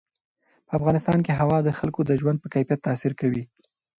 [0.67, 3.43] په افغانستان کې هوا د خلکو د ژوند په کیفیت تاثیر کوي.